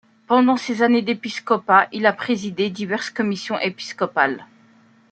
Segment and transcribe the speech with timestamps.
[0.25, 4.47] Pendant ses années d'épiscopat, il a présidé diverses commissions épiscopales.